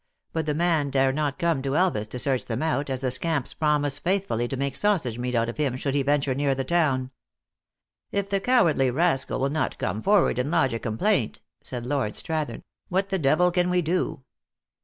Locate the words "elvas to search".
1.77-2.45